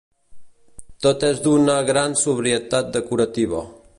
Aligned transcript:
Tot 1.07 1.25
és 1.27 1.41
d'una 1.47 1.77
gran 1.91 2.17
sobrietat 2.23 2.93
decorativa. 2.99 3.63